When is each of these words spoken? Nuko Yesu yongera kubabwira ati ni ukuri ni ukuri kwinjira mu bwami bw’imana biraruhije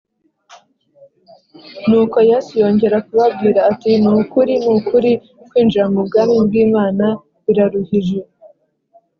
Nuko 1.87 2.17
Yesu 2.29 2.51
yongera 2.61 2.97
kubabwira 3.07 3.59
ati 3.71 3.91
ni 4.01 4.09
ukuri 4.21 4.53
ni 4.63 4.69
ukuri 4.77 5.11
kwinjira 5.49 5.85
mu 5.93 6.01
bwami 6.07 6.37
bw’imana 6.47 7.05
biraruhije 7.43 8.19